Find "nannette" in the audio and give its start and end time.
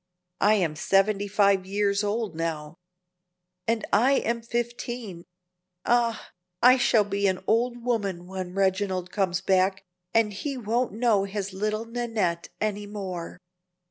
11.85-12.49